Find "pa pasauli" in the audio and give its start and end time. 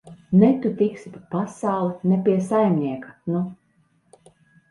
1.17-2.09